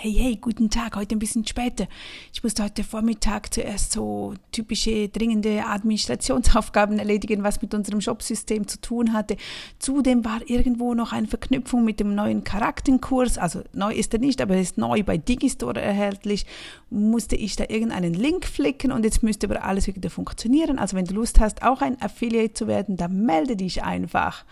hey, 0.00 0.12
hey, 0.12 0.36
guten 0.40 0.70
Tag, 0.70 0.94
heute 0.94 1.16
ein 1.16 1.18
bisschen 1.18 1.44
später. 1.44 1.88
Ich 2.32 2.44
musste 2.44 2.62
heute 2.62 2.84
Vormittag 2.84 3.52
zuerst 3.52 3.90
so 3.90 4.34
typische 4.52 5.08
dringende 5.08 5.64
Administrationsaufgaben 5.66 7.00
erledigen, 7.00 7.42
was 7.42 7.60
mit 7.60 7.74
unserem 7.74 8.00
Shopsystem 8.00 8.68
zu 8.68 8.80
tun 8.80 9.12
hatte. 9.12 9.36
Zudem 9.80 10.24
war 10.24 10.38
irgendwo 10.46 10.94
noch 10.94 11.12
eine 11.12 11.26
Verknüpfung 11.26 11.84
mit 11.84 11.98
dem 11.98 12.14
neuen 12.14 12.44
Charakterkurs, 12.44 13.38
also 13.38 13.64
neu 13.72 13.92
ist 13.92 14.14
er 14.14 14.20
nicht, 14.20 14.40
aber 14.40 14.54
er 14.54 14.60
ist 14.60 14.78
neu 14.78 15.02
bei 15.02 15.18
Digistore 15.18 15.80
erhältlich. 15.80 16.46
Musste 16.90 17.34
ich 17.34 17.56
da 17.56 17.64
irgendeinen 17.68 18.14
Link 18.14 18.46
flicken 18.46 18.92
und 18.92 19.04
jetzt 19.04 19.24
müsste 19.24 19.50
aber 19.50 19.64
alles 19.64 19.88
wieder 19.88 20.10
funktionieren. 20.10 20.78
Also 20.78 20.96
wenn 20.96 21.06
du 21.06 21.14
Lust 21.14 21.40
hast, 21.40 21.64
auch 21.64 21.82
ein 21.82 22.00
Affiliate 22.00 22.54
zu 22.54 22.68
werden, 22.68 22.96
dann 22.96 23.26
melde 23.26 23.56
dich 23.56 23.82
einfach. 23.82 24.44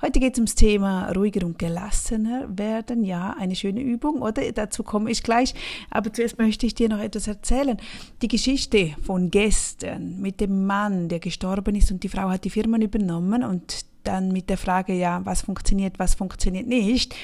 Heute 0.00 0.20
geht 0.20 0.34
es 0.34 0.38
ums 0.38 0.54
Thema 0.54 1.10
ruhiger 1.12 1.46
und 1.46 1.58
gelassener 1.58 2.46
werden. 2.58 3.04
Ja, 3.04 3.34
eine 3.38 3.56
schöne 3.56 3.80
Übung, 3.80 4.22
oder? 4.22 4.52
Dazu 4.52 4.83
komme 4.84 5.10
ich 5.10 5.22
gleich. 5.22 5.54
Aber 5.90 6.12
zuerst 6.12 6.38
möchte 6.38 6.66
ich 6.66 6.74
dir 6.74 6.88
noch 6.88 7.00
etwas 7.00 7.26
erzählen. 7.26 7.76
Die 8.22 8.28
Geschichte 8.28 8.94
von 9.02 9.30
gestern 9.30 10.20
mit 10.20 10.40
dem 10.40 10.66
Mann, 10.66 11.08
der 11.08 11.18
gestorben 11.18 11.74
ist 11.74 11.90
und 11.90 12.02
die 12.02 12.08
Frau 12.08 12.28
hat 12.28 12.44
die 12.44 12.50
Firma 12.50 12.78
übernommen 12.78 13.42
und 13.42 13.86
dann 14.04 14.32
mit 14.32 14.50
der 14.50 14.58
Frage, 14.58 14.92
ja, 14.92 15.20
was 15.24 15.42
funktioniert, 15.42 15.98
was 15.98 16.14
funktioniert 16.14 16.66
nicht 16.66 17.14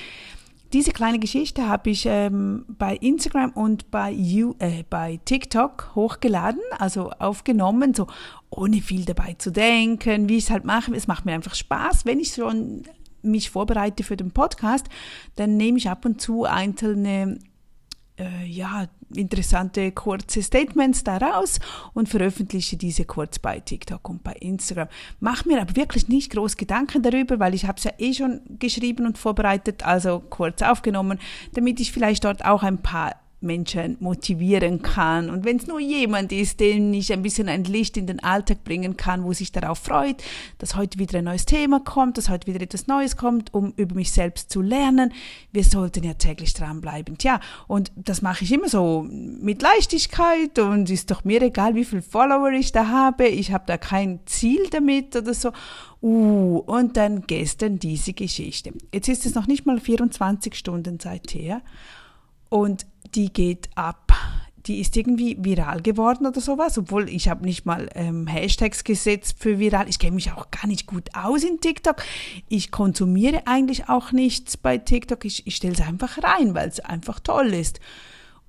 diese 0.72 0.92
kleine 0.92 1.18
Geschichte 1.18 1.68
habe 1.68 1.90
ich 1.90 2.06
ähm, 2.06 2.64
bei 2.68 2.94
Instagram 2.96 3.50
und 3.50 3.90
bei, 3.90 4.10
you, 4.12 4.54
äh, 4.60 4.84
bei 4.88 5.18
TikTok 5.24 5.92
hochgeladen, 5.94 6.60
also 6.78 7.10
aufgenommen, 7.10 7.92
so 7.94 8.06
ohne 8.50 8.80
viel 8.80 9.04
dabei 9.04 9.34
zu 9.34 9.50
denken, 9.50 10.28
wie 10.28 10.36
ich 10.36 10.44
es 10.44 10.50
halt 10.50 10.64
mache. 10.64 10.94
Es 10.94 11.08
macht 11.08 11.26
mir 11.26 11.32
einfach 11.32 11.54
Spaß, 11.54 12.04
wenn 12.04 12.20
ich 12.20 12.34
schon 12.34 12.84
mich 13.22 13.50
vorbereite 13.50 14.04
für 14.04 14.16
den 14.16 14.30
Podcast, 14.30 14.86
dann 15.36 15.56
nehme 15.56 15.76
ich 15.76 15.90
ab 15.90 16.04
und 16.04 16.20
zu 16.20 16.44
einzelne 16.44 17.38
äh, 18.20 18.44
ja, 18.44 18.86
interessante 19.14 19.90
kurze 19.92 20.42
Statements 20.42 21.02
daraus 21.02 21.58
und 21.94 22.08
veröffentliche 22.08 22.76
diese 22.76 23.04
kurz 23.04 23.38
bei 23.38 23.58
TikTok 23.58 24.08
und 24.08 24.22
bei 24.22 24.32
Instagram. 24.34 24.88
Mach 25.18 25.44
mir 25.44 25.60
aber 25.60 25.74
wirklich 25.74 26.08
nicht 26.08 26.30
groß 26.32 26.56
Gedanken 26.56 27.02
darüber, 27.02 27.40
weil 27.40 27.54
ich 27.54 27.66
habe 27.66 27.78
es 27.78 27.84
ja 27.84 27.92
eh 27.98 28.12
schon 28.12 28.42
geschrieben 28.58 29.06
und 29.06 29.18
vorbereitet, 29.18 29.84
also 29.84 30.20
kurz 30.20 30.62
aufgenommen, 30.62 31.18
damit 31.54 31.80
ich 31.80 31.92
vielleicht 31.92 32.24
dort 32.24 32.44
auch 32.44 32.62
ein 32.62 32.82
paar 32.82 33.16
Menschen 33.40 33.96
motivieren 34.00 34.82
kann. 34.82 35.30
Und 35.30 35.44
wenn 35.44 35.56
es 35.56 35.66
nur 35.66 35.80
jemand 35.80 36.32
ist, 36.32 36.60
den 36.60 36.92
ich 36.92 37.12
ein 37.12 37.22
bisschen 37.22 37.48
ein 37.48 37.64
Licht 37.64 37.96
in 37.96 38.06
den 38.06 38.22
Alltag 38.22 38.64
bringen 38.64 38.96
kann, 38.96 39.24
wo 39.24 39.32
sich 39.32 39.52
darauf 39.52 39.78
freut, 39.78 40.22
dass 40.58 40.76
heute 40.76 40.98
wieder 40.98 41.18
ein 41.18 41.24
neues 41.24 41.46
Thema 41.46 41.80
kommt, 41.80 42.18
dass 42.18 42.28
heute 42.28 42.46
wieder 42.46 42.60
etwas 42.60 42.86
Neues 42.86 43.16
kommt, 43.16 43.52
um 43.54 43.72
über 43.76 43.94
mich 43.94 44.12
selbst 44.12 44.50
zu 44.50 44.60
lernen. 44.60 45.12
Wir 45.52 45.64
sollten 45.64 46.04
ja 46.04 46.14
täglich 46.14 46.54
dranbleiben. 46.54 47.18
Tja, 47.18 47.40
und 47.66 47.92
das 47.96 48.22
mache 48.22 48.44
ich 48.44 48.52
immer 48.52 48.68
so 48.68 49.06
mit 49.08 49.62
Leichtigkeit 49.62 50.58
und 50.58 50.90
ist 50.90 51.10
doch 51.10 51.24
mir 51.24 51.42
egal, 51.42 51.74
wie 51.74 51.84
viele 51.84 52.02
Follower 52.02 52.50
ich 52.50 52.72
da 52.72 52.88
habe. 52.88 53.26
Ich 53.26 53.52
habe 53.52 53.64
da 53.66 53.78
kein 53.78 54.20
Ziel 54.26 54.68
damit 54.70 55.16
oder 55.16 55.34
so. 55.34 55.52
Uh, 56.02 56.62
und 56.64 56.96
dann 56.96 57.26
gestern 57.26 57.78
diese 57.78 58.14
Geschichte. 58.14 58.72
Jetzt 58.92 59.08
ist 59.08 59.26
es 59.26 59.34
noch 59.34 59.46
nicht 59.46 59.66
mal 59.66 59.78
24 59.78 60.54
Stunden 60.54 60.98
seither. 60.98 61.60
Und 62.48 62.86
die 63.14 63.32
geht 63.32 63.68
ab. 63.74 64.12
Die 64.66 64.78
ist 64.80 64.96
irgendwie 64.96 65.36
viral 65.40 65.80
geworden 65.80 66.26
oder 66.26 66.40
sowas, 66.40 66.76
obwohl 66.76 67.08
ich 67.08 67.28
habe 67.28 67.44
nicht 67.44 67.64
mal 67.64 67.88
ähm, 67.94 68.26
Hashtags 68.26 68.84
gesetzt 68.84 69.36
für 69.38 69.58
viral. 69.58 69.88
Ich 69.88 69.98
kenne 69.98 70.16
mich 70.16 70.32
auch 70.32 70.50
gar 70.50 70.66
nicht 70.66 70.86
gut 70.86 71.14
aus 71.14 71.44
in 71.44 71.60
TikTok. 71.60 72.02
Ich 72.48 72.70
konsumiere 72.70 73.46
eigentlich 73.46 73.88
auch 73.88 74.12
nichts 74.12 74.58
bei 74.58 74.76
TikTok. 74.76 75.24
Ich, 75.24 75.46
ich 75.46 75.56
stelle 75.56 75.72
es 75.72 75.80
einfach 75.80 76.22
rein, 76.22 76.54
weil 76.54 76.68
es 76.68 76.80
einfach 76.80 77.20
toll 77.20 77.54
ist. 77.54 77.80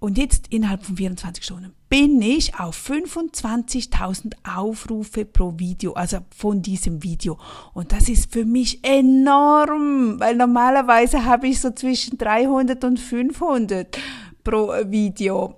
Und 0.03 0.17
jetzt 0.17 0.47
innerhalb 0.49 0.83
von 0.83 0.97
24 0.97 1.43
Stunden 1.43 1.75
bin 1.87 2.23
ich 2.23 2.59
auf 2.59 2.75
25.000 2.89 4.33
Aufrufe 4.43 5.25
pro 5.25 5.59
Video, 5.59 5.93
also 5.93 6.17
von 6.35 6.63
diesem 6.63 7.03
Video. 7.03 7.37
Und 7.75 7.91
das 7.91 8.09
ist 8.09 8.33
für 8.33 8.43
mich 8.43 8.83
enorm, 8.83 10.19
weil 10.19 10.35
normalerweise 10.35 11.25
habe 11.25 11.49
ich 11.49 11.61
so 11.61 11.69
zwischen 11.69 12.17
300 12.17 12.83
und 12.83 12.99
500 12.99 13.95
pro 14.43 14.71
Video. 14.85 15.55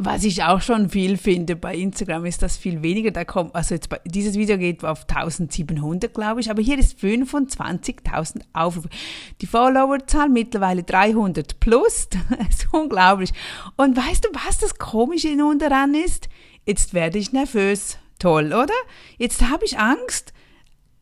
Was 0.00 0.22
ich 0.22 0.44
auch 0.44 0.60
schon 0.60 0.90
viel 0.90 1.16
finde, 1.16 1.56
bei 1.56 1.74
Instagram 1.74 2.24
ist 2.24 2.40
das 2.40 2.56
viel 2.56 2.82
weniger. 2.82 3.10
Da 3.10 3.24
kommt, 3.24 3.52
also 3.56 3.74
jetzt 3.74 3.88
bei, 3.88 4.00
dieses 4.04 4.36
Video 4.36 4.56
geht 4.56 4.84
auf 4.84 5.08
1700, 5.08 6.14
glaube 6.14 6.40
ich, 6.40 6.52
aber 6.52 6.62
hier 6.62 6.78
ist 6.78 7.00
25.000 7.00 8.42
Aufrufe. 8.52 8.88
Die 9.40 9.46
Followerzahl 9.46 10.28
mittlerweile 10.28 10.84
300 10.84 11.58
plus. 11.58 12.08
das 12.38 12.48
ist 12.48 12.68
unglaublich. 12.72 13.32
Und 13.76 13.96
weißt 13.96 14.24
du, 14.24 14.28
was 14.46 14.58
das 14.58 14.78
Komische 14.78 15.34
nun 15.34 15.58
daran 15.58 15.94
ist? 15.94 16.28
Jetzt 16.64 16.94
werde 16.94 17.18
ich 17.18 17.32
nervös. 17.32 17.98
Toll, 18.20 18.52
oder? 18.52 18.74
Jetzt 19.16 19.50
habe 19.50 19.64
ich 19.64 19.80
Angst, 19.80 20.32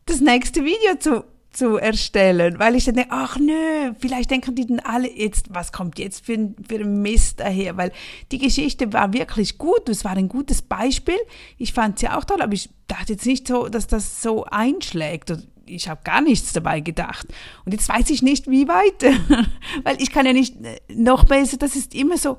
das 0.07 0.21
nächste 0.21 0.63
Video 0.65 0.97
zu 0.97 1.23
zu 1.51 1.77
erstellen, 1.77 2.59
weil 2.59 2.75
ich 2.75 2.85
dann 2.85 2.95
denke, 2.95 3.11
ach 3.11 3.37
nö, 3.39 3.93
vielleicht 3.99 4.29
denken 4.29 4.55
die 4.55 4.67
dann 4.67 4.79
alle 4.79 5.11
jetzt, 5.11 5.47
was 5.49 5.71
kommt 5.71 5.97
jetzt 5.97 6.25
für 6.25 6.33
ein, 6.33 6.55
für 6.67 6.75
ein 6.75 7.01
Mist 7.01 7.39
daher, 7.39 7.77
weil 7.77 7.91
die 8.31 8.37
Geschichte 8.37 8.93
war 8.93 9.13
wirklich 9.13 9.57
gut, 9.57 9.89
es 9.89 10.05
war 10.05 10.11
ein 10.11 10.29
gutes 10.29 10.61
Beispiel, 10.61 11.17
ich 11.57 11.73
fand 11.73 11.99
sie 11.99 12.09
auch 12.09 12.25
toll, 12.25 12.41
aber 12.41 12.53
ich 12.53 12.69
dachte 12.87 13.13
jetzt 13.13 13.25
nicht 13.25 13.47
so, 13.47 13.69
dass 13.69 13.87
das 13.87 14.21
so 14.21 14.45
einschlägt 14.45 15.31
ich 15.69 15.89
habe 15.89 16.01
gar 16.03 16.21
nichts 16.21 16.53
dabei 16.53 16.79
gedacht. 16.79 17.27
Und 17.65 17.73
jetzt 17.73 17.89
weiß 17.89 18.09
ich 18.09 18.21
nicht, 18.21 18.49
wie 18.49 18.67
weit, 18.69 19.03
weil 19.83 20.01
ich 20.01 20.11
kann 20.11 20.25
ja 20.25 20.33
nicht 20.33 20.55
äh, 20.63 20.79
noch 20.93 21.25
besser, 21.25 21.57
das 21.57 21.75
ist 21.75 21.93
immer 21.93 22.17
so, 22.17 22.37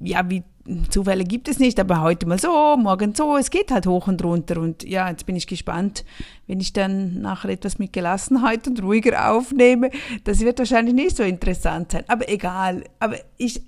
ja, 0.00 0.28
wie 0.28 0.42
Zufälle 0.90 1.24
gibt 1.24 1.48
es 1.48 1.58
nicht, 1.58 1.80
aber 1.80 2.02
heute 2.02 2.26
mal 2.26 2.38
so, 2.38 2.76
morgen 2.76 3.14
so, 3.14 3.36
es 3.36 3.50
geht 3.50 3.70
halt 3.72 3.86
hoch 3.86 4.06
und 4.06 4.22
runter 4.22 4.60
und 4.60 4.84
ja, 4.84 5.08
jetzt 5.10 5.26
bin 5.26 5.34
ich 5.34 5.46
gespannt, 5.46 6.04
wenn 6.46 6.60
ich 6.60 6.72
dann 6.72 7.20
nachher 7.20 7.50
etwas 7.50 7.78
mit 7.78 7.92
Gelassenheit 7.92 8.68
und 8.68 8.82
ruhiger 8.82 9.32
aufnehme, 9.32 9.90
das 10.24 10.40
wird 10.40 10.58
wahrscheinlich 10.60 10.94
nicht 10.94 11.16
so 11.16 11.24
interessant 11.24 11.92
sein, 11.92 12.04
aber 12.06 12.28
egal, 12.28 12.84
aber 13.00 13.16
ich, 13.38 13.62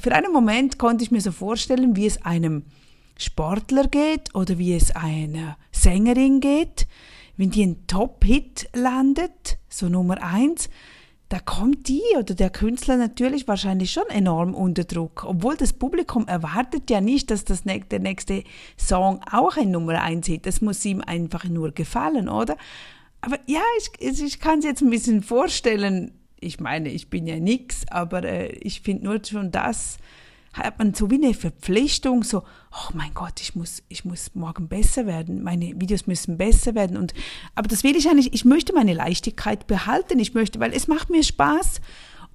für 0.00 0.12
einen 0.12 0.32
Moment 0.32 0.78
konnte 0.78 1.02
ich 1.02 1.10
mir 1.10 1.20
so 1.20 1.32
vorstellen, 1.32 1.96
wie 1.96 2.06
es 2.06 2.24
einem 2.24 2.64
Sportler 3.16 3.88
geht 3.88 4.32
oder 4.34 4.58
wie 4.58 4.74
es 4.74 4.94
einer 4.94 5.56
Sängerin 5.72 6.40
geht, 6.40 6.86
wenn 7.36 7.50
die 7.50 7.64
ein 7.64 7.86
Top-Hit 7.88 8.68
landet, 8.74 9.58
so 9.68 9.88
Nummer 9.88 10.22
eins, 10.22 10.68
da 11.28 11.38
kommt 11.40 11.88
die 11.88 12.02
oder 12.16 12.34
der 12.34 12.48
Künstler 12.48 12.96
natürlich 12.96 13.46
wahrscheinlich 13.46 13.90
schon 13.90 14.08
enorm 14.08 14.54
unter 14.54 14.84
Druck. 14.84 15.24
Obwohl 15.26 15.56
das 15.56 15.74
Publikum 15.74 16.26
erwartet 16.26 16.88
ja 16.88 17.02
nicht, 17.02 17.30
dass 17.30 17.44
das, 17.44 17.64
der 17.64 17.98
nächste 17.98 18.44
Song 18.78 19.20
auch 19.30 19.56
ein 19.58 19.70
Nummer 19.70 20.00
eins 20.02 20.28
ist. 20.28 20.46
Das 20.46 20.62
muss 20.62 20.84
ihm 20.86 21.02
einfach 21.02 21.44
nur 21.44 21.72
gefallen, 21.72 22.30
oder? 22.30 22.56
Aber 23.20 23.38
ja, 23.46 23.60
ich, 23.78 24.22
ich 24.22 24.40
kann 24.40 24.60
es 24.60 24.64
jetzt 24.64 24.80
ein 24.80 24.90
bisschen 24.90 25.22
vorstellen. 25.22 26.12
Ich 26.40 26.60
meine, 26.60 26.88
ich 26.88 27.10
bin 27.10 27.26
ja 27.26 27.38
nix, 27.38 27.86
aber 27.90 28.22
äh, 28.22 28.52
ich 28.60 28.80
finde 28.80 29.04
nur 29.04 29.20
schon 29.22 29.50
das, 29.50 29.98
hat 30.52 30.78
man 30.78 30.94
so 30.94 31.10
wie 31.10 31.16
eine 31.16 31.34
Verpflichtung, 31.34 32.24
so, 32.24 32.42
oh 32.72 32.90
mein 32.94 33.12
Gott, 33.14 33.40
ich 33.40 33.54
muss, 33.54 33.82
ich 33.88 34.04
muss 34.04 34.34
morgen 34.34 34.68
besser 34.68 35.06
werden, 35.06 35.42
meine 35.42 35.80
Videos 35.80 36.06
müssen 36.06 36.38
besser 36.38 36.74
werden. 36.74 36.96
Und, 36.96 37.14
aber 37.54 37.68
das 37.68 37.84
will 37.84 37.96
ich 37.96 38.08
eigentlich, 38.08 38.32
ich 38.32 38.44
möchte 38.44 38.72
meine 38.72 38.94
Leichtigkeit 38.94 39.66
behalten, 39.66 40.18
ich 40.18 40.34
möchte, 40.34 40.60
weil 40.60 40.72
es 40.72 40.88
macht 40.88 41.10
mir 41.10 41.22
Spaß, 41.22 41.80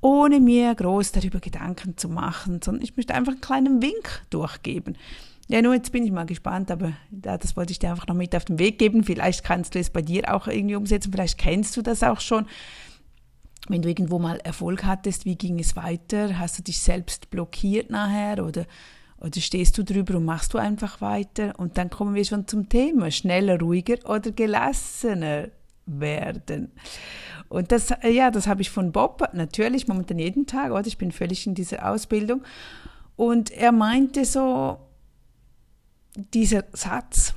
ohne 0.02 0.40
mir 0.40 0.76
groß 0.76 1.14
darüber 1.14 1.40
Gedanken 1.40 1.98
zu 1.98 2.10
machen, 2.10 2.62
sondern 2.62 2.84
ich 2.84 2.98
möchte 2.98 3.16
einfach 3.16 3.34
einen 3.34 3.42
kleinen 3.42 3.82
Wink 3.82 4.24
durchgeben. 4.30 4.98
Ja, 5.50 5.62
nur 5.62 5.74
jetzt 5.74 5.92
bin 5.92 6.06
ich 6.06 6.12
mal 6.12 6.26
gespannt, 6.26 6.72
aber 6.72 6.94
das 7.12 7.58
wollte 7.58 7.72
ich 7.72 7.80
dir 7.80 7.92
einfach 7.92 8.08
noch 8.08 8.16
mit 8.16 8.36
auf 8.36 8.46
den 8.46 8.60
Weg 8.60 8.80
geben. 8.80 9.04
Vielleicht 9.04 9.44
kannst 9.44 9.76
du 9.76 9.80
es 9.80 9.90
bei 9.90 10.02
dir 10.02 10.34
auch 10.34 10.48
irgendwie 10.48 10.76
umsetzen, 10.76 11.12
vielleicht 11.12 11.38
kennst 11.38 11.76
du 11.76 11.82
das 11.82 12.02
auch 12.02 12.22
schon 12.22 12.46
wenn 13.68 13.82
du 13.82 13.90
irgendwo 13.90 14.20
mal 14.20 14.38
Erfolg 14.38 14.84
hattest, 14.84 15.26
wie 15.26 15.36
ging 15.36 15.60
es 15.60 15.76
weiter? 15.76 16.38
Hast 16.38 16.60
du 16.60 16.64
dich 16.64 16.80
selbst 16.80 17.30
blockiert 17.30 17.90
nachher 17.90 18.46
oder, 18.46 18.66
oder 19.20 19.40
stehst 19.40 19.78
du 19.78 19.84
drüber 19.84 20.18
und 20.18 20.26
machst 20.26 20.54
du 20.54 20.58
einfach 20.58 21.00
weiter? 21.02 21.54
Und 21.58 21.78
dann 21.78 21.90
kommen 21.90 22.16
wir 22.16 22.26
schon 22.26 22.48
zum 22.48 22.68
Thema, 22.68 23.10
schneller, 23.12 23.60
ruhiger 23.60 23.98
oder 24.10 24.32
gelassener 24.32 25.50
werden. 25.86 26.72
Und 27.50 27.72
das, 27.72 27.94
ja, 28.04 28.32
das 28.32 28.48
habe 28.48 28.62
ich 28.62 28.70
von 28.70 28.92
Bob 28.92 29.30
natürlich 29.34 29.88
momentan 29.88 30.20
jeden 30.20 30.46
Tag, 30.48 30.72
oder? 30.72 30.88
Ich 30.88 30.98
bin 30.98 31.12
völlig 31.12 31.46
in 31.46 31.56
dieser 31.56 31.90
Ausbildung. 31.90 32.44
Und 33.16 33.52
er 33.52 33.72
meinte 33.72 34.26
so, 34.26 34.78
dieser 36.16 36.64
Satz, 36.74 37.34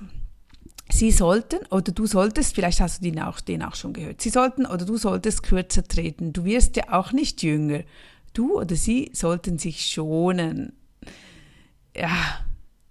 Sie 0.98 1.10
sollten 1.10 1.58
oder 1.70 1.92
du 1.92 2.06
solltest, 2.06 2.54
vielleicht 2.54 2.80
hast 2.80 3.00
du 3.00 3.10
den 3.10 3.20
auch, 3.20 3.40
den 3.40 3.62
auch 3.62 3.74
schon 3.74 3.92
gehört, 3.92 4.22
Sie 4.22 4.30
sollten 4.30 4.64
oder 4.64 4.86
du 4.86 4.96
solltest 4.96 5.42
kürzer 5.42 5.84
treten. 5.84 6.32
Du 6.32 6.44
wirst 6.44 6.76
ja 6.76 6.84
auch 6.92 7.12
nicht 7.12 7.42
jünger. 7.42 7.80
Du 8.32 8.58
oder 8.58 8.76
sie 8.76 9.10
sollten 9.12 9.58
sich 9.58 9.86
schonen. 9.86 10.72
Ja, 11.96 12.44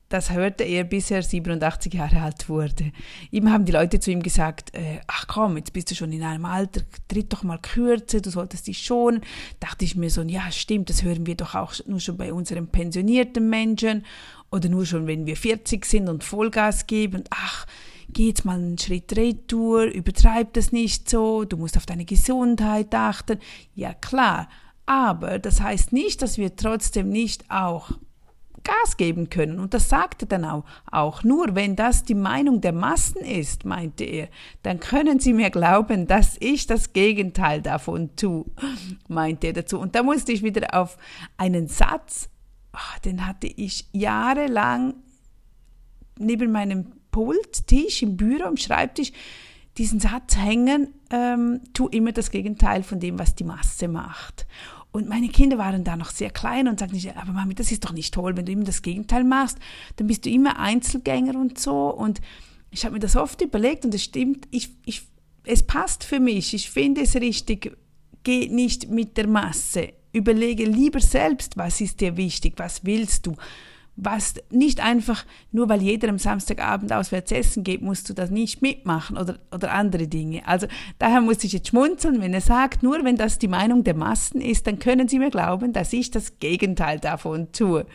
das 0.10 0.32
hörte 0.32 0.64
er, 0.64 0.84
bis 0.84 1.10
er 1.10 1.24
87 1.24 1.94
Jahre 1.94 2.22
alt 2.22 2.48
wurde. 2.48 2.92
Ihm 3.32 3.52
haben 3.52 3.66
die 3.66 3.72
Leute 3.72 4.00
zu 4.00 4.12
ihm 4.12 4.22
gesagt, 4.22 4.76
äh, 4.76 5.00
ach 5.08 5.26
komm, 5.28 5.58
jetzt 5.58 5.74
bist 5.74 5.90
du 5.90 5.96
schon 5.96 6.12
in 6.12 6.24
einem 6.24 6.46
Alter, 6.46 6.82
tritt 7.08 7.34
doch 7.34 7.44
mal 7.44 7.58
kürzer, 7.58 8.22
du 8.22 8.30
solltest 8.30 8.68
dich 8.68 8.80
schonen. 8.80 9.22
Dachte 9.60 9.84
ich 9.84 9.96
mir 9.96 10.10
so, 10.12 10.22
ja 10.22 10.52
stimmt, 10.52 10.90
das 10.90 11.02
hören 11.02 11.26
wir 11.26 11.36
doch 11.36 11.56
auch 11.56 11.74
nur 11.88 12.00
schon 12.00 12.18
bei 12.18 12.32
unseren 12.34 12.68
pensionierten 12.68 13.50
Menschen 13.50 14.06
oder 14.52 14.70
nur 14.70 14.86
schon, 14.86 15.08
wenn 15.08 15.26
wir 15.26 15.38
40 15.38 15.86
sind 15.86 16.08
und 16.08 16.24
Vollgas 16.24 16.88
geben. 16.88 17.24
Ach, 17.32 17.66
geh 18.10 18.28
jetzt 18.28 18.46
mal 18.46 18.58
einen 18.58 18.78
Schritt 18.78 19.16
retour, 19.16 19.84
übertreib 19.86 20.54
das 20.54 20.72
nicht 20.72 21.10
so, 21.10 21.44
du 21.44 21.58
musst 21.58 21.78
auf 21.78 21.86
deine 21.86 22.06
Gesundheit 22.06 22.94
achten. 22.94 23.40
Ja 23.74 23.94
klar, 23.94 24.48
aber 24.86 25.40
das 25.40 25.62
heißt 25.62 25.94
nicht, 25.94 26.22
dass 26.22 26.38
wir 26.38 26.56
trotzdem 26.56 27.10
nicht 27.10 27.50
auch 27.50 27.92
Gas 28.66 28.98
geben 28.98 29.30
können. 29.30 29.60
Und 29.60 29.74
das 29.74 29.88
sagte 29.88 30.26
dann 30.26 30.44
auch, 30.44 30.66
auch. 30.92 31.24
Nur 31.24 31.56
wenn 31.56 31.78
das 31.78 32.04
die 32.04 32.16
Meinung 32.16 32.60
der 32.60 32.74
Massen 32.74 33.22
ist, 33.22 33.64
meinte 33.64 34.04
er, 34.04 34.28
dann 34.64 34.82
können 34.82 35.20
Sie 35.20 35.34
mir 35.34 35.52
glauben, 35.52 36.08
dass 36.08 36.36
ich 36.40 36.68
das 36.68 36.92
Gegenteil 36.92 37.62
davon 37.62 38.16
tue, 38.18 38.46
meinte 39.08 39.48
er 39.48 39.54
dazu. 39.54 39.80
Und 39.80 39.96
da 39.96 40.04
musste 40.04 40.34
ich 40.34 40.44
wieder 40.44 40.74
auf 40.74 40.98
einen 41.38 41.68
Satz, 41.68 42.28
oh, 42.74 43.00
den 43.06 43.26
hatte 43.26 43.48
ich 43.48 43.88
jahrelang 43.94 44.96
neben 46.18 46.52
meinem 46.52 46.92
Pult, 47.16 47.66
Tisch, 47.68 48.02
im 48.02 48.18
Büro, 48.18 48.46
im 48.50 48.58
Schreibtisch, 48.58 49.14
diesen 49.78 50.02
Satz 50.02 50.36
hängen, 50.36 50.90
ähm, 51.12 51.62
tu 51.74 51.88
immer 51.88 52.12
das 52.12 52.30
Gegenteil 52.30 52.84
von 52.84 53.00
dem, 53.00 53.18
was 53.18 53.36
die 53.36 53.46
Masse 53.46 53.88
macht. 53.88 54.46
Und 54.92 55.08
meine 55.08 55.30
Kinder 55.30 55.58
waren 55.58 55.86
da 55.86 55.96
noch 55.96 56.10
sehr 56.10 56.30
klein 56.30 56.68
und 56.68 56.80
sagten, 56.80 57.00
aber 57.16 57.32
Mami, 57.32 57.56
das 57.56 57.72
ist 57.72 57.86
doch 57.86 57.94
nicht 57.94 58.14
toll, 58.14 58.36
wenn 58.36 58.46
du 58.46 58.52
immer 58.52 58.66
das 58.66 58.82
Gegenteil 58.82 59.24
machst, 59.24 59.60
dann 59.96 60.08
bist 60.08 60.26
du 60.26 60.30
immer 60.30 60.60
Einzelgänger 60.60 61.40
und 61.40 61.58
so. 61.58 61.88
Und 61.88 62.20
ich 62.70 62.84
habe 62.84 62.96
mir 62.96 63.00
das 63.00 63.16
oft 63.16 63.42
überlegt 63.42 63.86
und 63.86 63.94
es 63.94 64.04
stimmt, 64.04 64.50
ich, 64.52 64.72
ich, 64.86 65.04
es 65.46 65.64
passt 65.64 66.04
für 66.04 66.20
mich, 66.20 66.54
ich 66.54 66.70
finde 66.70 67.00
es 67.00 67.16
richtig, 67.16 67.78
geh 68.24 68.50
nicht 68.50 68.90
mit 68.90 69.16
der 69.16 69.28
Masse. 69.28 69.94
Überlege 70.12 70.66
lieber 70.66 71.00
selbst, 71.00 71.56
was 71.56 71.80
ist 71.80 72.02
dir 72.02 72.18
wichtig, 72.18 72.56
was 72.58 72.84
willst 72.84 73.26
du 73.26 73.38
was 73.98 74.36
nicht 74.50 74.84
einfach, 74.84 75.26
nur 75.52 75.70
weil 75.70 75.82
jeder 75.82 76.10
am 76.10 76.20
Samstagabend 76.20 76.92
auswärts 76.92 77.32
essen 77.32 77.64
geht, 77.64 77.82
musst 77.82 78.10
du 78.10 78.14
das 78.14 78.30
nicht 78.30 78.62
mitmachen 78.62 79.18
oder, 79.18 79.38
oder 79.54 79.72
andere 79.72 80.08
Dinge. 80.08 80.46
Also 80.46 80.68
daher 81.00 81.22
muss 81.22 81.44
ich 81.44 81.54
jetzt 81.54 81.70
schmunzeln, 81.70 82.22
wenn 82.22 82.34
er 82.34 82.42
sagt, 82.42 82.84
nur 82.84 83.04
wenn 83.06 83.16
das 83.16 83.40
die 83.40 83.48
Meinung 83.48 83.84
der 83.84 83.96
Massen 83.96 84.42
ist, 84.42 84.68
dann 84.68 84.80
können 84.80 85.08
Sie 85.08 85.20
mir 85.20 85.30
glauben, 85.30 85.72
dass 85.72 85.94
ich 85.94 86.12
das 86.12 86.40
Gegenteil 86.40 87.00
davon 87.00 87.52
tue. 87.54 87.86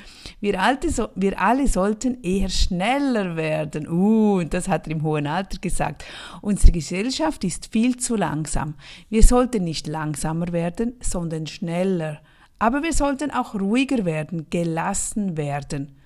Wir, 0.41 0.61
alte, 0.61 1.11
wir 1.14 1.41
alle 1.41 1.69
sollten 1.69 2.23
eher 2.23 2.49
schneller 2.49 3.37
werden. 3.37 3.87
Uh, 3.88 4.38
und 4.38 4.55
das 4.55 4.69
hat 4.69 4.87
er 4.87 4.93
im 4.93 5.02
hohen 5.02 5.26
Alter 5.26 5.58
gesagt. 5.58 6.05
Unsere 6.41 6.73
Gesellschaft 6.73 7.44
ist 7.44 7.73
viel 7.73 7.97
zu 7.99 8.17
langsam. 8.17 8.75
Wir 9.11 9.23
sollten 9.23 9.64
nicht 9.64 9.87
langsamer 9.87 10.52
werden, 10.52 10.94
sondern 11.00 11.47
schneller. 11.47 12.20
Aber 12.61 12.85
wir 12.85 12.93
sollten 12.93 13.33
auch 13.33 13.55
ruhiger 13.55 14.05
werden, 14.05 14.49
gelassen 14.51 15.37
werden. 15.37 15.97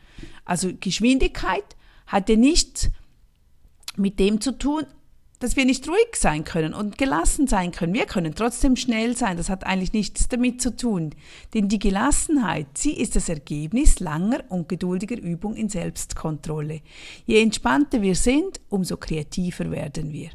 Also 0.44 0.70
Geschwindigkeit 0.78 1.76
hat 2.06 2.28
ja 2.28 2.36
nichts 2.36 2.90
mit 3.96 4.18
dem 4.20 4.40
zu 4.40 4.56
tun, 4.56 4.84
dass 5.40 5.56
wir 5.56 5.64
nicht 5.64 5.88
ruhig 5.88 6.14
sein 6.14 6.44
können 6.44 6.72
und 6.72 6.96
gelassen 6.96 7.48
sein 7.48 7.72
können. 7.72 7.92
Wir 7.92 8.06
können 8.06 8.36
trotzdem 8.36 8.76
schnell 8.76 9.16
sein. 9.16 9.36
Das 9.36 9.50
hat 9.50 9.64
eigentlich 9.64 9.92
nichts 9.92 10.28
damit 10.28 10.62
zu 10.62 10.76
tun. 10.76 11.10
Denn 11.54 11.68
die 11.68 11.80
Gelassenheit, 11.80 12.78
sie 12.78 12.92
ist 12.92 13.16
das 13.16 13.28
Ergebnis 13.28 13.98
langer 13.98 14.44
und 14.48 14.68
geduldiger 14.68 15.20
Übung 15.20 15.56
in 15.56 15.68
Selbstkontrolle. 15.68 16.82
Je 17.26 17.42
entspannter 17.42 18.00
wir 18.00 18.14
sind, 18.14 18.60
umso 18.68 18.96
kreativer 18.96 19.72
werden 19.72 20.12
wir. 20.12 20.30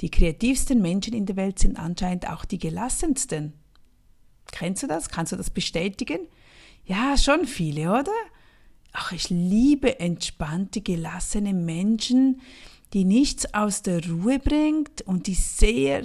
Die 0.00 0.10
kreativsten 0.10 0.80
Menschen 0.80 1.12
in 1.12 1.26
der 1.26 1.36
Welt 1.36 1.58
sind 1.58 1.78
anscheinend 1.78 2.28
auch 2.30 2.46
die 2.46 2.58
gelassensten. 2.58 3.52
Kennst 4.52 4.82
du 4.82 4.86
das? 4.86 5.08
Kannst 5.08 5.32
du 5.32 5.36
das 5.36 5.50
bestätigen? 5.50 6.20
Ja, 6.84 7.16
schon 7.16 7.46
viele, 7.46 7.90
oder? 7.90 8.12
Ach, 8.92 9.12
ich 9.12 9.30
liebe 9.30 10.00
entspannte, 10.00 10.80
gelassene 10.80 11.52
Menschen, 11.52 12.40
die 12.92 13.04
nichts 13.04 13.52
aus 13.52 13.82
der 13.82 14.04
Ruhe 14.08 14.38
bringt 14.38 15.02
und 15.02 15.26
die 15.26 15.34
sehr, 15.34 16.02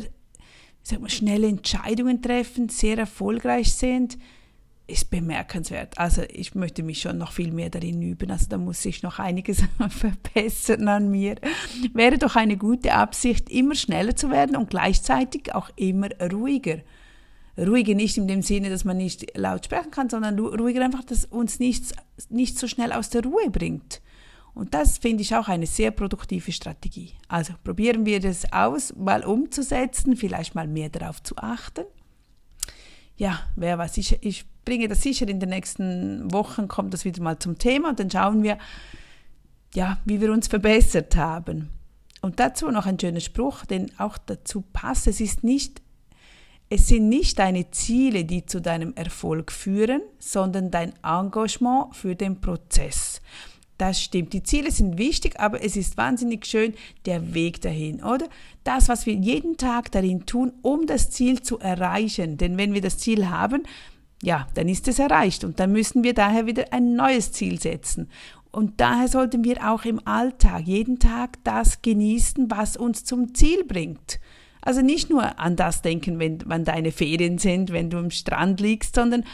sag 0.81 0.99
mal, 0.99 1.09
schnelle 1.09 1.47
Entscheidungen 1.47 2.21
treffen, 2.21 2.67
sehr 2.69 2.97
erfolgreich 2.97 3.73
sind, 3.73 4.17
ist 4.85 5.09
bemerkenswert. 5.09 5.97
Also 5.97 6.23
ich 6.29 6.55
möchte 6.55 6.83
mich 6.83 6.99
schon 6.99 7.17
noch 7.17 7.31
viel 7.31 7.53
mehr 7.53 7.69
darin 7.69 8.01
üben. 8.01 8.29
Also 8.29 8.47
da 8.49 8.57
muss 8.57 8.83
ich 8.83 9.01
noch 9.01 9.17
einiges 9.17 9.63
verbessern 9.89 10.89
an 10.89 11.09
mir. 11.09 11.35
Wäre 11.93 12.17
doch 12.17 12.35
eine 12.35 12.57
gute 12.57 12.93
Absicht, 12.93 13.49
immer 13.49 13.75
schneller 13.75 14.15
zu 14.15 14.29
werden 14.29 14.57
und 14.57 14.69
gleichzeitig 14.69 15.55
auch 15.55 15.69
immer 15.77 16.09
ruhiger 16.31 16.79
ruhiger 17.57 17.93
nicht 17.93 18.17
in 18.17 18.27
dem 18.27 18.41
Sinne, 18.41 18.69
dass 18.69 18.83
man 18.83 18.97
nicht 18.97 19.37
laut 19.37 19.65
sprechen 19.65 19.91
kann, 19.91 20.09
sondern 20.09 20.39
ruhiger 20.39 20.83
einfach, 20.83 21.03
dass 21.03 21.25
uns 21.25 21.59
nichts 21.59 21.93
nicht 22.29 22.57
so 22.57 22.67
schnell 22.67 22.91
aus 22.91 23.09
der 23.09 23.23
Ruhe 23.23 23.49
bringt. 23.49 24.01
Und 24.53 24.73
das 24.73 24.99
finde 24.99 25.23
ich 25.23 25.35
auch 25.35 25.47
eine 25.47 25.65
sehr 25.65 25.91
produktive 25.91 26.51
Strategie. 26.51 27.11
Also 27.27 27.53
probieren 27.63 28.05
wir 28.05 28.19
das 28.19 28.51
aus, 28.53 28.93
mal 28.95 29.23
umzusetzen, 29.23 30.15
vielleicht 30.15 30.53
mal 30.53 30.67
mehr 30.67 30.89
darauf 30.89 31.21
zu 31.23 31.35
achten. 31.37 31.85
Ja, 33.15 33.39
wer 33.55 33.77
weiß, 33.77 33.97
ich, 33.97 34.17
ich 34.21 34.45
bringe 34.65 34.87
das 34.87 35.01
sicher 35.01 35.27
in 35.27 35.39
den 35.39 35.49
nächsten 35.49 36.31
Wochen, 36.31 36.67
kommt 36.67 36.93
das 36.93 37.05
wieder 37.05 37.21
mal 37.21 37.39
zum 37.39 37.57
Thema 37.57 37.89
und 37.89 37.99
dann 37.99 38.11
schauen 38.11 38.43
wir, 38.43 38.57
ja, 39.73 39.97
wie 40.05 40.21
wir 40.21 40.31
uns 40.31 40.47
verbessert 40.47 41.15
haben. 41.15 41.69
Und 42.21 42.39
dazu 42.39 42.69
noch 42.71 42.85
ein 42.85 42.99
schöner 42.99 43.19
Spruch, 43.19 43.65
den 43.65 43.91
auch 43.99 44.17
dazu 44.17 44.61
passt. 44.61 45.07
Es 45.07 45.19
ist 45.19 45.43
nicht 45.43 45.81
es 46.69 46.87
sind 46.87 47.09
nicht 47.09 47.39
deine 47.39 47.69
Ziele, 47.71 48.25
die 48.25 48.45
zu 48.45 48.61
deinem 48.61 48.93
Erfolg 48.95 49.51
führen, 49.51 50.01
sondern 50.17 50.71
dein 50.71 50.93
Engagement 51.03 51.95
für 51.95 52.15
den 52.15 52.41
Prozess. 52.41 53.21
Das 53.77 54.01
stimmt. 54.01 54.33
Die 54.33 54.43
Ziele 54.43 54.71
sind 54.71 54.97
wichtig, 54.97 55.39
aber 55.39 55.63
es 55.63 55.75
ist 55.75 55.97
wahnsinnig 55.97 56.45
schön 56.45 56.73
der 57.05 57.33
Weg 57.33 57.61
dahin, 57.61 58.03
oder? 58.03 58.27
Das, 58.63 58.87
was 58.87 59.05
wir 59.05 59.13
jeden 59.13 59.57
Tag 59.57 59.91
darin 59.91 60.25
tun, 60.25 60.53
um 60.61 60.85
das 60.85 61.09
Ziel 61.09 61.41
zu 61.41 61.59
erreichen. 61.59 62.37
Denn 62.37 62.57
wenn 62.57 62.73
wir 62.73 62.81
das 62.81 62.97
Ziel 62.97 63.29
haben, 63.29 63.63
ja, 64.21 64.47
dann 64.53 64.69
ist 64.69 64.87
es 64.87 64.99
erreicht 64.99 65.43
und 65.43 65.59
dann 65.59 65.71
müssen 65.71 66.03
wir 66.03 66.13
daher 66.13 66.45
wieder 66.45 66.71
ein 66.71 66.95
neues 66.95 67.31
Ziel 67.33 67.59
setzen. 67.59 68.09
Und 68.51 68.79
daher 68.79 69.07
sollten 69.07 69.43
wir 69.43 69.69
auch 69.69 69.83
im 69.83 69.99
Alltag 70.07 70.61
jeden 70.65 70.99
Tag 70.99 71.43
das 71.43 71.81
genießen, 71.81 72.49
was 72.51 72.77
uns 72.77 73.03
zum 73.03 73.33
Ziel 73.33 73.63
bringt. 73.65 74.19
Also 74.65 74.81
nicht 74.81 75.09
nur 75.09 75.39
an 75.39 75.57
das 75.57 75.81
denken, 75.81 76.19
wenn, 76.19 76.39
wenn 76.45 76.63
deine 76.63 76.91
Ferien 76.91 77.37
sind, 77.37 77.71
wenn 77.71 77.89
du 77.89 77.97
am 77.97 78.11
Strand 78.11 78.61
liegst, 78.61 78.95
sondern 78.95 79.25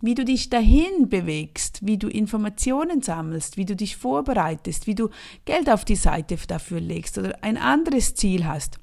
wie 0.00 0.16
du 0.16 0.24
dich 0.24 0.50
dahin 0.50 1.08
bewegst, 1.08 1.86
wie 1.86 1.96
du 1.96 2.08
Informationen 2.08 3.00
sammelst, 3.00 3.56
wie 3.56 3.64
du 3.64 3.76
dich 3.76 3.96
vorbereitest, 3.96 4.88
wie 4.88 4.96
du 4.96 5.10
Geld 5.44 5.70
auf 5.70 5.84
die 5.84 5.94
Seite 5.94 6.36
dafür 6.48 6.80
legst 6.80 7.16
oder 7.16 7.38
ein 7.44 7.56
anderes 7.56 8.16
Ziel 8.16 8.44
hast. 8.44 8.80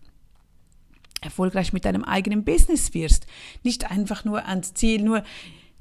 Erfolgreich 1.20 1.74
mit 1.74 1.84
deinem 1.84 2.06
eigenen 2.06 2.46
Business 2.46 2.94
wirst. 2.94 3.28
Nicht 3.64 3.92
einfach 3.92 4.24
nur 4.24 4.46
ans 4.46 4.74
Ziel, 4.74 5.02
nur 5.04 5.24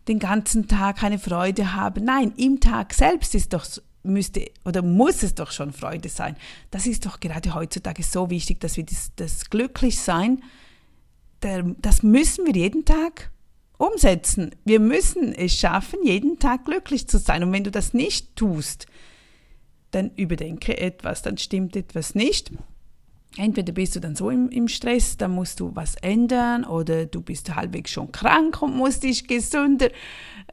den 0.09 0.19
ganzen 0.19 0.67
Tag 0.67 0.97
keine 0.97 1.21
Freude 1.21 1.75
haben. 1.75 2.05
Nein, 2.05 2.33
im 2.37 2.59
Tag 2.59 2.93
selbst 2.93 3.37
ist 3.37 3.53
doch 3.53 3.65
müsste 4.09 4.51
oder 4.65 4.83
muss 4.83 5.23
es 5.23 5.35
doch 5.35 5.51
schon 5.51 5.73
Freude 5.73 6.09
sein. 6.09 6.37
Das 6.71 6.87
ist 6.87 7.07
doch 7.07 7.21
gerade 7.21 7.55
heutzutage 7.55 8.03
so 8.03 8.31
wichtig, 8.31 8.61
dass 8.61 8.77
wir 8.77 8.85
das, 8.85 9.13
das 9.17 9.51
Glücklichsein, 9.51 10.43
der, 11.43 11.63
das 11.79 12.03
müssen 12.03 12.47
wir 12.47 12.55
jeden 12.55 12.85
Tag 12.85 13.31
umsetzen. 13.79 14.51
Wir 14.65 14.81
müssen 14.81 15.33
es 15.33 15.55
schaffen, 15.55 16.01
jeden 16.05 16.39
Tag 16.39 16.65
glücklich 16.65 17.09
zu 17.09 17.19
sein. 17.19 17.43
Und 17.45 17.53
wenn 17.53 17.65
du 17.65 17.71
das 17.71 17.95
nicht 17.95 18.37
tust, 18.37 18.87
dann 19.93 20.11
überdenke 20.17 20.77
etwas, 20.77 21.23
dann 21.23 21.39
stimmt 21.39 21.77
etwas 21.77 22.15
nicht. 22.15 22.51
Entweder 23.37 23.73
bist 23.73 23.95
du 23.95 24.01
dann 24.01 24.17
so 24.17 24.31
im, 24.31 24.49
im, 24.51 24.69
Stress, 24.69 25.17
dann 25.17 25.33
musst 25.33 25.61
du 25.61 25.75
was 25.75 25.95
ändern, 25.97 26.65
oder 26.65 27.07
du 27.07 27.21
bist 27.21 27.55
halbwegs 27.55 27.91
schon 27.91 28.11
krank 28.11 28.61
und 28.63 28.77
musst 28.77 29.05
dich 29.05 29.29
gesünder 29.29 29.91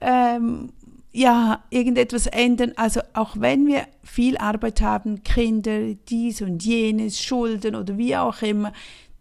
ähm, 0.02 0.72
ja, 1.16 1.64
irgendetwas 1.70 2.28
ändern. 2.28 2.74
Also 2.76 3.00
auch 3.14 3.40
wenn 3.40 3.66
wir 3.68 3.88
viel 4.04 4.38
Arbeit 4.38 4.82
haben, 4.82 5.24
Kinder, 5.24 5.94
dies 6.10 6.42
und 6.42 6.64
jenes, 6.64 7.22
Schulden 7.22 7.76
oder 7.76 7.98
wie 7.98 8.18
auch 8.18 8.42
immer, 8.42 8.74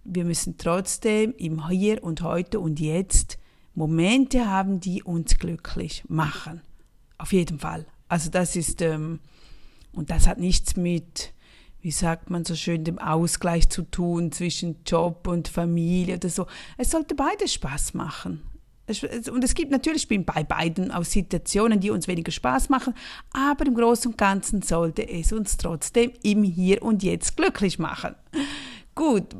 wir 0.02 0.24
müssen 0.24 0.58
trotzdem 0.58 1.34
im 1.38 1.68
Hier 1.68 2.02
und 2.02 2.20
heute 2.22 2.58
und 2.58 2.80
jetzt 2.80 3.38
Momente 3.74 4.50
haben, 4.50 4.80
die 4.80 5.04
uns 5.04 5.38
glücklich 5.38 6.04
machen. 6.08 6.62
Auf 7.16 7.32
jeden 7.32 7.60
Fall. 7.60 7.86
Also 8.08 8.28
das 8.28 8.56
ist, 8.56 8.82
ähm, 8.82 9.20
und 9.92 10.10
das 10.10 10.26
hat 10.26 10.38
nichts 10.38 10.76
mit, 10.76 11.32
wie 11.80 11.92
sagt 11.92 12.28
man 12.28 12.44
so 12.44 12.56
schön, 12.56 12.82
dem 12.82 12.98
Ausgleich 12.98 13.68
zu 13.68 13.82
tun 13.82 14.32
zwischen 14.32 14.82
Job 14.84 15.28
und 15.28 15.46
Familie 15.46 16.16
oder 16.16 16.28
so. 16.28 16.46
Es 16.76 16.90
sollte 16.90 17.14
beides 17.14 17.54
Spaß 17.54 17.94
machen. 17.94 18.42
Und 19.30 19.42
es 19.42 19.54
gibt 19.54 19.70
natürlich, 19.70 20.08
bei 20.08 20.44
beiden 20.44 20.90
aus 20.90 21.12
Situationen, 21.12 21.80
die 21.80 21.90
uns 21.90 22.06
weniger 22.06 22.32
Spaß 22.32 22.68
machen, 22.68 22.94
aber 23.32 23.66
im 23.66 23.74
Großen 23.74 24.10
und 24.10 24.18
Ganzen 24.18 24.60
sollte 24.62 25.08
es 25.08 25.32
uns 25.32 25.56
trotzdem 25.56 26.12
im 26.22 26.42
Hier 26.42 26.82
und 26.82 27.02
Jetzt 27.02 27.36
glücklich 27.36 27.78
machen. 27.78 28.14
Gut, 28.94 29.34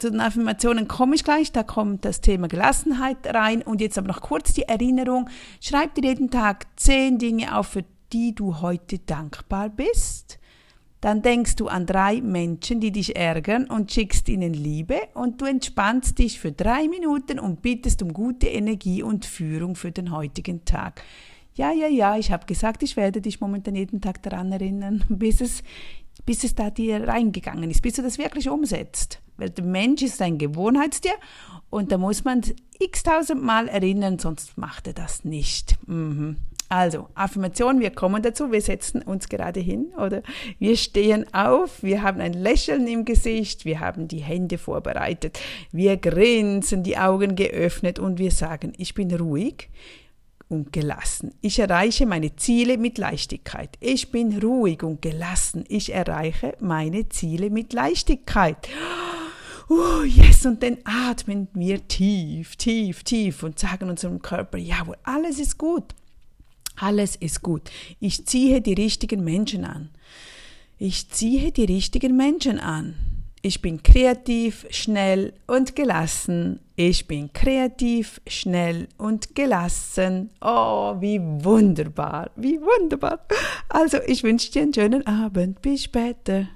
zu 0.00 0.10
den 0.10 0.20
Affirmationen 0.20 0.88
komme 0.88 1.14
ich 1.14 1.24
gleich, 1.24 1.52
da 1.52 1.62
kommt 1.62 2.04
das 2.04 2.20
Thema 2.20 2.48
Gelassenheit 2.48 3.18
rein. 3.26 3.62
Und 3.62 3.80
jetzt 3.80 3.96
aber 3.96 4.08
noch 4.08 4.22
kurz 4.22 4.54
die 4.54 4.62
Erinnerung, 4.62 5.28
schreib 5.60 5.94
dir 5.94 6.08
jeden 6.08 6.30
Tag 6.30 6.66
zehn 6.76 7.18
Dinge 7.18 7.56
auf, 7.56 7.68
für 7.68 7.84
die 8.12 8.34
du 8.34 8.60
heute 8.60 8.98
dankbar 8.98 9.68
bist 9.68 10.39
dann 11.00 11.22
denkst 11.22 11.56
du 11.56 11.68
an 11.68 11.86
drei 11.86 12.20
Menschen, 12.20 12.80
die 12.80 12.92
dich 12.92 13.16
ärgern 13.16 13.66
und 13.66 13.90
schickst 13.90 14.28
ihnen 14.28 14.52
Liebe 14.52 15.00
und 15.14 15.40
du 15.40 15.46
entspannst 15.46 16.18
dich 16.18 16.38
für 16.38 16.52
drei 16.52 16.88
Minuten 16.88 17.38
und 17.38 17.62
bittest 17.62 18.02
um 18.02 18.12
gute 18.12 18.48
Energie 18.48 19.02
und 19.02 19.24
Führung 19.24 19.76
für 19.76 19.92
den 19.92 20.10
heutigen 20.10 20.64
Tag. 20.64 21.02
Ja, 21.54 21.72
ja, 21.72 21.88
ja, 21.88 22.16
ich 22.16 22.30
habe 22.30 22.46
gesagt, 22.46 22.82
ich 22.82 22.96
werde 22.96 23.20
dich 23.20 23.40
momentan 23.40 23.74
jeden 23.74 24.00
Tag 24.00 24.22
daran 24.22 24.52
erinnern, 24.52 25.04
bis 25.08 25.40
es, 25.40 25.62
bis 26.26 26.44
es 26.44 26.54
da 26.54 26.70
dir 26.70 27.08
reingegangen 27.08 27.70
ist, 27.70 27.82
bis 27.82 27.94
du 27.94 28.02
das 28.02 28.18
wirklich 28.18 28.48
umsetzt. 28.48 29.20
Weil 29.36 29.50
der 29.50 29.64
Mensch 29.64 30.02
ist 30.02 30.20
ein 30.20 30.36
Gewohnheitstier 30.36 31.14
und 31.70 31.92
da 31.92 31.98
muss 31.98 32.24
man 32.24 32.42
x 32.78 33.02
tausend 33.02 33.42
Mal 33.42 33.68
erinnern, 33.68 34.18
sonst 34.18 34.58
macht 34.58 34.86
er 34.86 34.92
das 34.92 35.24
nicht. 35.24 35.78
Mhm. 35.88 36.36
Also, 36.72 37.08
Affirmation, 37.16 37.80
wir 37.80 37.90
kommen 37.90 38.22
dazu, 38.22 38.52
wir 38.52 38.60
setzen 38.60 39.02
uns 39.02 39.28
gerade 39.28 39.58
hin 39.58 39.92
oder 39.98 40.22
wir 40.60 40.76
stehen 40.76 41.26
auf, 41.34 41.82
wir 41.82 42.02
haben 42.02 42.20
ein 42.20 42.32
Lächeln 42.32 42.86
im 42.86 43.04
Gesicht, 43.04 43.64
wir 43.64 43.80
haben 43.80 44.06
die 44.06 44.20
Hände 44.20 44.56
vorbereitet, 44.56 45.40
wir 45.72 45.96
grinsen, 45.96 46.84
die 46.84 46.96
Augen 46.96 47.34
geöffnet 47.34 47.98
und 47.98 48.20
wir 48.20 48.30
sagen, 48.30 48.72
ich 48.76 48.94
bin 48.94 49.12
ruhig 49.12 49.68
und 50.48 50.72
gelassen. 50.72 51.34
Ich 51.40 51.58
erreiche 51.58 52.06
meine 52.06 52.36
Ziele 52.36 52.78
mit 52.78 52.98
Leichtigkeit. 52.98 53.76
Ich 53.80 54.12
bin 54.12 54.38
ruhig 54.38 54.84
und 54.84 55.02
gelassen. 55.02 55.64
Ich 55.66 55.92
erreiche 55.92 56.56
meine 56.60 57.08
Ziele 57.08 57.50
mit 57.50 57.72
Leichtigkeit. 57.72 58.68
Oh, 59.68 60.04
yes, 60.04 60.46
und 60.46 60.62
dann 60.62 60.78
atmen 60.84 61.48
wir 61.52 61.88
tief, 61.88 62.54
tief, 62.54 63.02
tief 63.02 63.42
und 63.42 63.58
sagen 63.58 63.90
unserem 63.90 64.22
Körper, 64.22 64.58
jawohl, 64.58 64.96
alles 65.02 65.40
ist 65.40 65.58
gut. 65.58 65.94
Alles 66.80 67.16
ist 67.16 67.42
gut. 67.42 67.70
Ich 68.00 68.26
ziehe 68.26 68.60
die 68.60 68.72
richtigen 68.72 69.22
Menschen 69.22 69.64
an. 69.64 69.90
Ich 70.78 71.10
ziehe 71.10 71.52
die 71.52 71.64
richtigen 71.64 72.16
Menschen 72.16 72.58
an. 72.58 72.94
Ich 73.42 73.62
bin 73.62 73.82
kreativ, 73.82 74.66
schnell 74.70 75.32
und 75.46 75.74
gelassen. 75.74 76.60
Ich 76.76 77.06
bin 77.06 77.32
kreativ, 77.32 78.20
schnell 78.26 78.88
und 78.98 79.34
gelassen. 79.34 80.30
Oh, 80.42 80.94
wie 81.00 81.20
wunderbar, 81.22 82.30
wie 82.36 82.60
wunderbar. 82.60 83.26
Also, 83.68 83.98
ich 84.06 84.22
wünsche 84.22 84.50
dir 84.52 84.62
einen 84.62 84.74
schönen 84.74 85.06
Abend. 85.06 85.62
Bis 85.62 85.84
später. 85.84 86.48